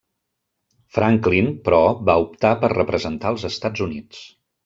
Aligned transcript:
Franklin, 0.97 1.49
però, 1.67 1.81
va 2.09 2.15
optar 2.25 2.55
per 2.63 2.71
representar 2.75 3.35
els 3.35 3.47
Estats 3.53 3.87
Units. 3.89 4.27